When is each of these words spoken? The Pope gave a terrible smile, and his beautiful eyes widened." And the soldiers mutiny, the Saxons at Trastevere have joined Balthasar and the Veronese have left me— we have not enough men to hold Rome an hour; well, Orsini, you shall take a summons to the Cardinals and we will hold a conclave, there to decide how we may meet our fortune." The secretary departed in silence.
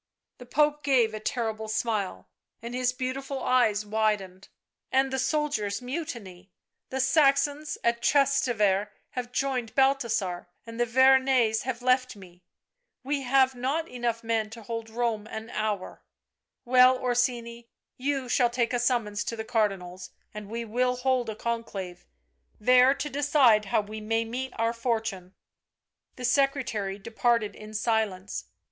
The 0.39 0.47
Pope 0.47 0.83
gave 0.83 1.13
a 1.13 1.19
terrible 1.19 1.67
smile, 1.67 2.27
and 2.59 2.73
his 2.73 2.91
beautiful 2.91 3.43
eyes 3.43 3.85
widened." 3.85 4.47
And 4.91 5.13
the 5.13 5.19
soldiers 5.19 5.79
mutiny, 5.79 6.49
the 6.89 6.99
Saxons 6.99 7.77
at 7.83 8.01
Trastevere 8.01 8.89
have 9.11 9.31
joined 9.31 9.75
Balthasar 9.75 10.49
and 10.65 10.79
the 10.79 10.87
Veronese 10.87 11.61
have 11.65 11.83
left 11.83 12.15
me— 12.15 12.41
we 13.03 13.21
have 13.21 13.53
not 13.53 13.87
enough 13.87 14.23
men 14.23 14.49
to 14.49 14.63
hold 14.63 14.89
Rome 14.89 15.27
an 15.27 15.51
hour; 15.51 16.01
well, 16.65 16.97
Orsini, 16.97 17.69
you 17.95 18.27
shall 18.27 18.49
take 18.49 18.73
a 18.73 18.79
summons 18.79 19.23
to 19.25 19.35
the 19.35 19.45
Cardinals 19.45 20.09
and 20.33 20.49
we 20.49 20.65
will 20.65 20.95
hold 20.95 21.29
a 21.29 21.35
conclave, 21.35 22.07
there 22.59 22.95
to 22.95 23.07
decide 23.07 23.65
how 23.65 23.81
we 23.81 24.01
may 24.01 24.25
meet 24.25 24.51
our 24.55 24.73
fortune." 24.73 25.35
The 26.15 26.25
secretary 26.25 26.97
departed 26.97 27.55
in 27.55 27.75
silence. 27.75 28.45